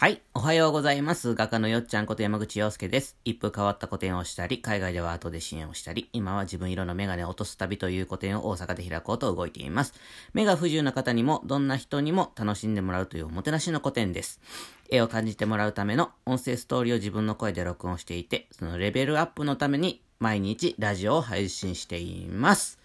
[0.00, 0.22] はい。
[0.32, 1.34] おはようございます。
[1.34, 3.16] 画家のよっちゃんこと山口洋介です。
[3.24, 9.94] 一風変わった個展をしたり、海外では後で支援をしたり、今は自分色のメガネを落とす旅という個展を大阪で開こうと動いています。
[10.34, 14.40] 目が不自由な方にも、どんな人にも楽しんでもらうというおもてなしの個展です。
[14.88, 22.78] 絵を感じてもらうための音声ストーリーを自分の声で録音していて、そのレベルアップのために毎日ラジオを配信しています。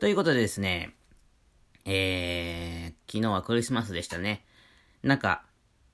[0.00, 0.94] ということでですね、
[1.84, 4.46] えー、昨日はクリスマスでしたね。
[5.02, 5.42] なんか、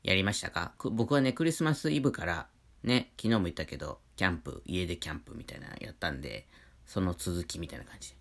[0.02, 0.72] やりましたか？
[0.78, 2.46] 僕はね、クリスマスイブから、
[2.82, 6.46] ね、昨日も言ったけど、キャンプ、家でキャンプみたいなのやったんで、
[6.86, 8.16] その続きみたいな感じで。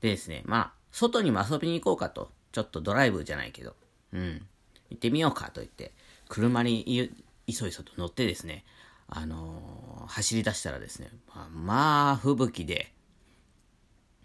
[0.00, 3.76] でですね、まあ、外にも遊びに行こうかと、ちょっとドライブじゃないけど、
[4.12, 4.46] うん、
[4.90, 5.92] 行ってみようかと言って、
[6.28, 7.10] 車にい
[7.46, 8.64] いそいそと乗ってですね、
[9.08, 12.92] あのー走り出したらですね、まあ、まあ吹雪で、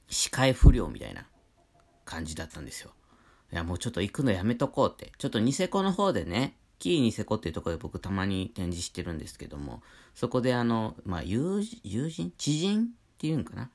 [0.09, 1.28] 視界不良みたいな
[2.06, 2.92] 感じだったんですよ。
[3.52, 5.12] いや、もうちょっと行くのやめとこうって。
[5.20, 9.81] ちょっとニセコの方でね、キーニセコっていうところで僕たまに展示してるんですけども、
[10.14, 13.70] そこであの、まあ、友人、知人っていうんかな？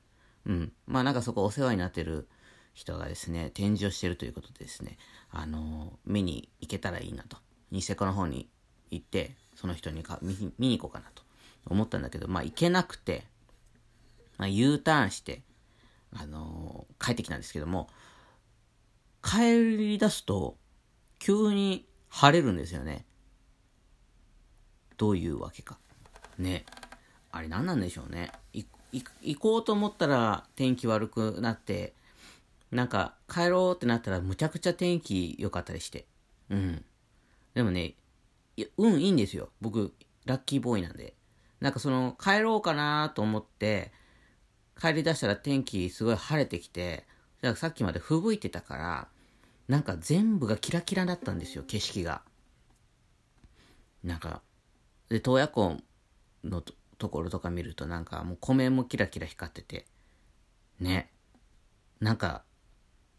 [0.45, 0.71] うん。
[0.87, 2.27] まあなんかそこお世話になってる
[2.73, 4.97] 人がですね、展示をしてるということでですね、
[5.29, 7.37] あの見に行けたらいいなと。
[7.71, 8.49] ニセコの方に
[8.89, 11.23] 行って、その人にか見に見に行こうかなと
[11.67, 13.23] 思ったんだけど、まあ行けなくて、
[14.37, 15.41] まあ U ターンして、
[16.13, 17.87] あの帰ってきたんですけども、
[19.23, 20.57] 帰り出すと、
[21.19, 23.05] 急に晴れるんですよね。
[24.97, 25.79] どういうわけか。
[26.37, 26.65] ね。
[27.31, 28.31] あれ何なんでしょうね。
[28.91, 31.95] 行こうと思ったら天気悪くなって、
[32.69, 36.05] なんか帰ろうってなったらむちゃくちゃ天気良かったりして。
[36.49, 36.85] うん。
[37.53, 37.95] でもね、
[38.77, 39.49] 運いいんですよ。
[39.61, 39.93] 僕、
[40.25, 41.15] ラッキーボーイなんで。
[41.61, 43.93] なんかその、帰ろうかなと思って、
[44.79, 47.05] 帰り出したら天気すごい晴れてきて、
[47.55, 49.07] さっきまで吹雪いてたから、
[49.71, 52.23] なんか全部がキラキラだったんですよ、景色が。
[54.03, 54.41] なんか、
[55.07, 55.77] で、洞爺湖
[56.43, 56.61] の
[56.97, 59.85] ところとか見るとなんかもう湖面もキラキラ光ってて、
[60.81, 61.09] ね。
[62.01, 62.43] なんか、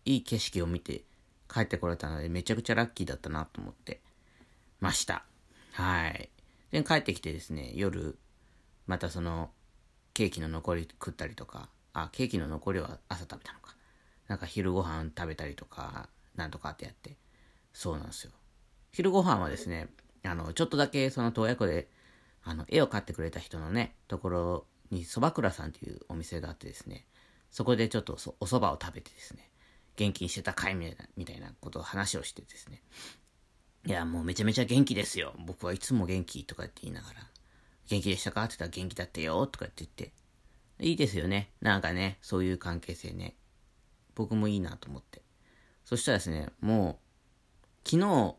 [0.05, 1.05] いい景色を見て
[1.49, 4.03] 帰ってこれたのでめちゃくちゃラッキーだったなと思って
[4.79, 5.25] ました。
[5.73, 6.29] はい。
[6.71, 8.19] で、帰ってきてですね、夜、
[8.87, 9.53] またその、
[10.13, 13.75] ケーキの残り食ったりとか、あ、ケーキの残りは朝食べたのか。
[14.29, 17.17] なんか昼ご飯食べたりとか、なんとかってやって。
[17.73, 18.33] そうなんですよ。
[18.93, 19.89] 昼ご飯はですね、
[20.25, 21.89] あの、ちょっとだけその洞爺湖で、
[22.45, 27.07] あの、絵を買ってくれた人のね、ところに、そば倉さんっていうお店があってですね、
[27.51, 29.51] そこでちょっとそお蕎麦を食べてですね、
[29.97, 32.83] 元気にしてたかいみたいな、みたいなことを話をしてですね、
[33.87, 35.35] いや、もうめちゃめちゃ元気ですよ。
[35.45, 37.27] 僕はいつも元気とかって言いながら、
[37.89, 40.13] 元気でしたかって言ったら元気だったよとかって言って、
[40.81, 41.51] いいですよね。
[41.61, 43.37] なんかね、そういう関係性ね。
[44.15, 45.22] 僕もいいなと思って。
[45.85, 46.99] そしたらですね、も
[47.85, 48.37] う、昨日、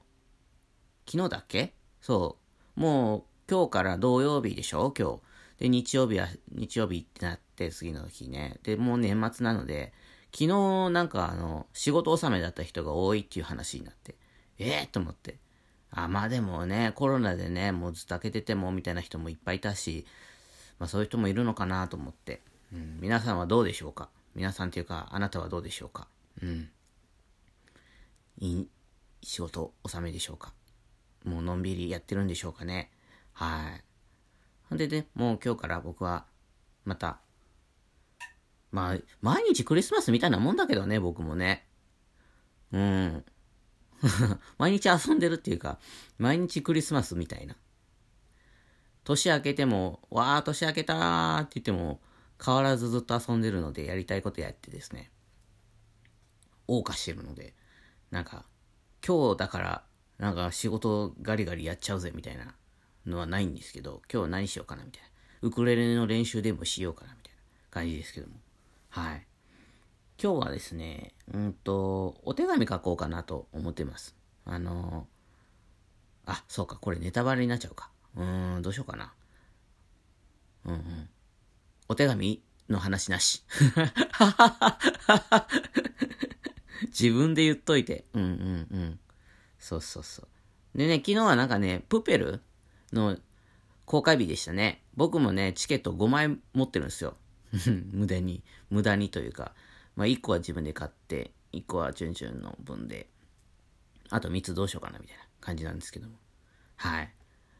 [1.05, 1.73] 昨日だっけ？
[2.01, 2.37] そ
[2.77, 2.79] う。
[2.79, 4.93] もう、今日から土曜日でしょ？
[4.97, 5.19] 今日。
[5.59, 8.59] で、日曜日は、日曜日ってなって、次の日ね。
[8.63, 9.93] で、もう年末なので、
[10.31, 14.15] 昨日なんかあの、仕事納めだった人が多いっていう話になって、
[14.57, 15.37] ええー、と思って。
[15.91, 20.07] あ、まあでもね、コロナでね、もうずっと開けてても、みたいな人もいっぱいいたし、
[20.79, 22.41] まあそういう人もいるのかなと思って。
[22.73, 24.09] うん、皆さんはどうでしょうか？
[24.33, 26.07] 皆さんっていうか、あなたはどうでしょうか？
[26.41, 26.69] うん。
[28.39, 28.69] いい
[29.21, 30.53] 仕事納めでしょうか？
[31.23, 32.91] もうのんびりやってるんでしょうかね？
[33.31, 33.83] はい。
[34.69, 36.25] ほんでね、もう今日から僕は、
[36.85, 37.19] また、
[38.72, 41.67] まあ、毎日クリスマスみたいなもんだけどね、僕もね。
[42.72, 43.25] うん。
[44.57, 45.79] 毎日遊んでるっていうか、
[46.17, 47.55] 毎日クリスマスみたいな。
[49.03, 52.01] 年明けても、わー、年明けたーって言っても、
[52.43, 55.11] 変わらずずっと遊んでるので、やりたいことやってですね、
[56.67, 57.55] 謳歌してるので、
[58.13, 58.46] なんか、
[59.06, 59.84] 今日だから、
[60.19, 62.53] なんか仕事ガリガリやっちゃうぜみたいな
[63.07, 65.07] のはないんですけど、今日何しようかなみたいな。
[65.41, 67.40] ウクレレの練習でもしようかなみたいな
[67.72, 68.35] 感じですけども。
[68.90, 69.25] はい。
[70.22, 74.16] 今日はですね、うんと、お手紙書こうかなと思ってます。
[74.46, 75.08] あの
[76.28, 77.90] あ、そうか、これネタバレになっちゃうか。
[78.16, 79.11] うーん、どうしようかな。
[80.66, 81.09] うんうん。
[81.90, 83.43] お手紙の話なし。
[86.88, 88.06] 自分で言っといて。
[88.14, 89.00] うんうんうん。
[89.59, 90.78] そうそうそう。
[90.78, 92.41] でね、昨日はなんかね、プペル
[92.91, 93.18] の
[93.85, 94.84] 公開日でしたね。
[94.96, 97.16] 僕もね、チケット5枚持ってるんですよ。
[97.91, 98.44] 無駄に。
[98.70, 99.53] 無駄にというか。
[99.96, 103.08] まあ、1個は自分で買って、1個はチュンチュンの分で、
[104.09, 106.18] あと3つどうしようかなみたいな感じなんですけども。
[106.76, 107.14] はい。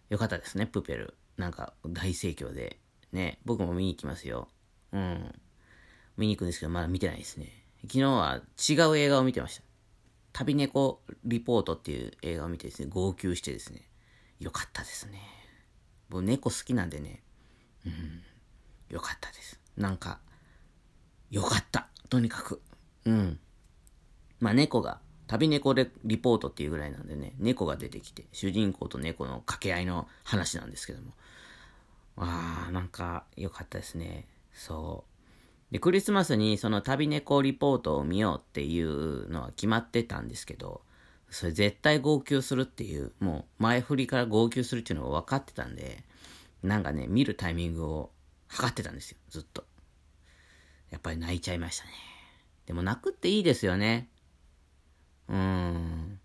[0.10, 1.16] よかったですね、プペル。
[1.38, 2.80] なんか大盛況で。
[3.12, 4.50] ね、僕も見に行きますよ。
[4.92, 5.32] うん。
[6.18, 7.63] 見に行くんですけど、まだ見てないですね。
[7.84, 9.64] 昨日は違う映画を見てました。
[10.32, 13.82] 旅猫リポートっていう映画を見てですね、号泣してですね。
[14.40, 15.22] よかったですね。
[16.10, 17.22] 僕猫好きなんでね、
[17.86, 18.24] うん、
[18.90, 19.60] よかったです。
[19.78, 20.20] なんか、
[21.30, 21.88] よかった。
[22.10, 22.62] とにかく。
[23.06, 23.40] うん。
[24.40, 31.12] まあ猫が、旅猫でリポートっていうぐらいなんでね、猫が出てきて、主人公と猫の掛け合いの話なんですけども。
[32.18, 34.28] ああ、なんか良かったですね。
[34.54, 35.13] そう。
[35.74, 40.82] で、クリスマスにその旅猫リポートを見ようっていうのは決まってたんですけど、
[41.32, 46.04] それ絶対号泣するっていう、もう前振りから号泣するっていうのが分かってたんで、
[46.62, 48.12] なんかね、見るタイミングを
[48.50, 49.64] 測ってたんですよ、ずっと。
[50.92, 51.92] やっぱり泣いちゃいましたね。
[52.68, 54.10] でも泣くっていいですよね。
[55.28, 56.20] うーん。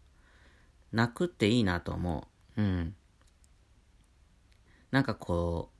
[0.93, 2.29] 泣くっていいなと思
[2.59, 2.61] う。
[2.61, 2.95] うん。
[4.91, 5.77] なんかこう、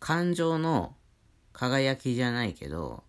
[0.00, 0.94] 感情の
[1.52, 3.02] 輝きじゃないけど、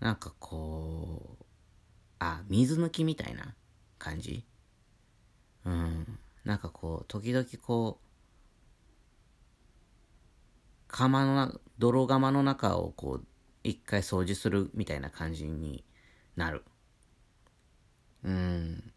[0.00, 1.44] なんかこう、
[2.18, 3.54] あ、水抜きみたいな
[3.98, 4.44] 感じ？
[5.64, 6.18] うん。
[6.44, 8.06] なんかこう、時々こう、
[10.88, 13.26] 釜の、泥釜の中をこう、
[13.64, 15.84] 一回掃除するみたいな感じに
[16.36, 16.64] なる。
[18.22, 18.92] うん。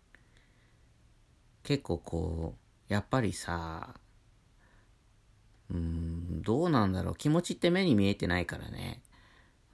[1.63, 2.55] 結構こ
[2.89, 3.95] う、やっぱりさ、
[5.71, 7.15] うん、どうなんだろう。
[7.15, 9.01] 気持ちって目に見えてないからね。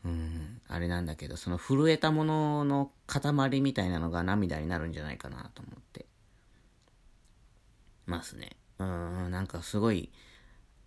[0.03, 6.05] うん、あれなんだけど、その震えたものの塊みたいなのが涙になるんじゃないかなと思って。
[8.05, 8.55] ますね。
[8.77, 10.11] うん、なんかすごい、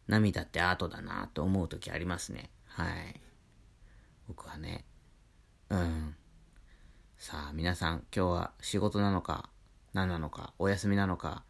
[0.06, 2.50] 涙ってアートだなと思う時ありますね。
[2.66, 3.20] はい。
[4.28, 4.84] 僕はね。
[5.70, 6.14] うん。
[7.19, 9.50] さあ、皆さん、今日は仕事なのか、
[9.92, 11.42] 何なのか、お休みなのか、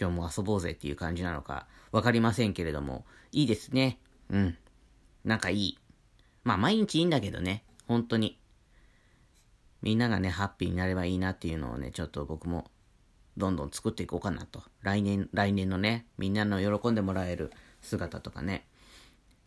[0.00, 3.98] 今日も遊ぼうぜっていう感じなのか、わかりませんけれども、いいですね。
[4.30, 4.56] うん。
[5.24, 5.78] なんかいい。
[6.44, 7.64] まあ、毎日いいんだけどね。
[7.86, 8.38] 本当に。
[9.82, 12.70] みんながね、ハッピーになればいいなっていうのをね、ちょっと僕も、
[13.36, 14.62] どんどん作っていこうかなと。
[14.82, 18.66] 来年、来年のね、みんなの喜んでもらえる姿とかね。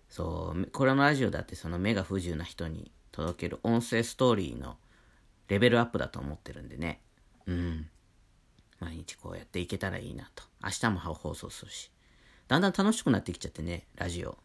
[0.09, 4.77] そう、これのラジオだってその目が不自由な人に届ける音声ストーリーの
[5.47, 7.01] レベルアップだと思ってるんでね。
[7.45, 7.89] うん。
[8.79, 10.43] 毎日こうやっていけたらいいなと。
[10.63, 11.91] 明日も放送するし。
[12.47, 14.37] だんだん楽しくなってきちゃってね、ラジオ。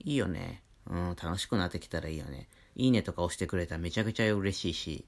[0.00, 0.62] いいよね。
[0.88, 2.48] うん、楽しくなってきたらいいよね。
[2.74, 5.04] いいねとか押してくれたらめちゃくちゃ嬉しいし、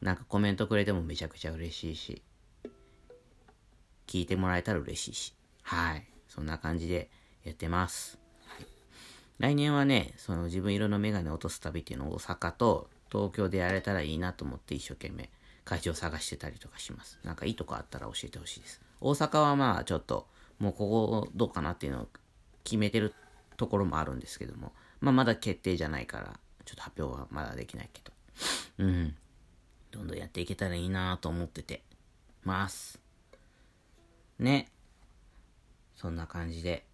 [0.00, 2.22] なんかコメントくれてもめちゃくちゃ嬉しいし、
[4.06, 5.34] 聞いてもらえたら嬉しいし。
[5.62, 6.06] はい。
[6.28, 7.10] そんな感じで
[7.44, 8.18] やってます。
[8.46, 8.66] はい、
[9.38, 15.28] 来年はね、その自分色のメガネ落とす旅っていうのを大阪と東京でやれたらいいなと思って一生懸命
[15.64, 17.18] 会場探してたりとかします。
[17.24, 18.80] なんかいいとこあったら教えてほしいです。
[19.00, 20.26] 大阪はまあちょっと、
[20.58, 22.08] もうここどうかなっていうのを
[22.64, 23.14] 決めてる
[23.56, 28.12] ところもあるんですけども、まあまだ決定じゃないから、ちょっと発表はまだできないけど、
[28.78, 29.14] うん。
[29.90, 31.82] どんどんやっていけたらいいなと思ってて
[32.44, 33.00] ます。
[34.38, 34.70] ね。
[35.96, 36.86] そんな感じで。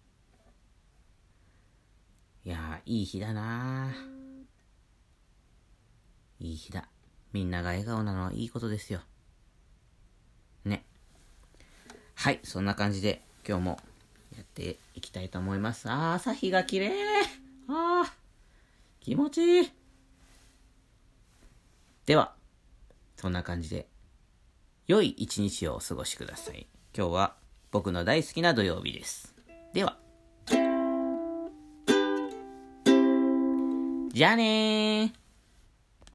[2.43, 3.93] いやいい日だな
[6.39, 6.87] いい日だ。
[7.37, 8.99] みんなが笑顔なのはいいことですよ。
[10.65, 10.83] ね。
[12.15, 13.79] はい、そんな感じで今日も
[14.35, 15.87] やっていきたいと思います。
[15.87, 16.91] あー、朝日が綺麗
[17.67, 18.09] あー、
[19.01, 19.71] 気持ちいい。
[22.07, 22.33] では、
[23.17, 23.87] そんな感じで、
[24.87, 26.65] 良い一日をお過ごしください。
[26.97, 27.35] 今日は
[27.69, 29.35] 僕の大好きな土曜日です。
[29.73, 29.99] では。
[34.11, 35.26] じゃあねー。